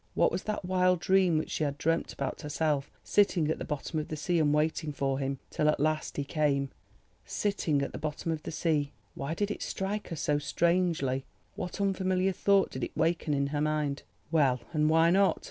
What 0.15 0.31
was 0.31 0.41
that 0.45 0.65
wild 0.65 0.99
dream 0.99 1.37
which 1.37 1.51
she 1.51 1.63
had 1.63 1.77
dreamt 1.77 2.11
about 2.11 2.41
herself 2.41 2.89
sitting 3.03 3.51
at 3.51 3.59
the 3.59 3.63
bottom 3.63 3.99
of 3.99 4.07
the 4.07 4.15
sea, 4.15 4.39
and 4.39 4.51
waiting 4.51 4.91
for 4.91 5.19
him—till 5.19 5.69
at 5.69 5.79
last 5.79 6.17
he 6.17 6.23
came. 6.23 6.71
Sitting 7.23 7.83
at 7.83 7.91
the 7.91 7.99
bottom 7.99 8.31
of 8.31 8.41
the 8.41 8.49
sea—why 8.51 9.35
did 9.35 9.51
it 9.51 9.61
strike 9.61 10.07
her 10.07 10.15
so 10.15 10.39
strangely—what 10.39 11.79
unfamiliar 11.79 12.31
thought 12.31 12.71
did 12.71 12.83
it 12.83 12.97
waken 12.97 13.35
in 13.35 13.45
her 13.53 13.61
mind? 13.61 14.01
Well, 14.31 14.61
and 14.73 14.89
why 14.89 15.11
not? 15.11 15.39